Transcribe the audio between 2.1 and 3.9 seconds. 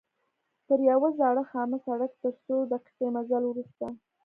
تر څو دقیقې مزل وروسته.